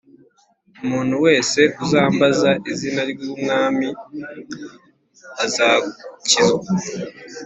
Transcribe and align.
umuntu 0.83 1.15
wese 1.25 1.59
uzambaza 1.83 2.49
izina 2.71 3.01
ry’Umwami 3.11 3.87
azakizwa 5.43 6.69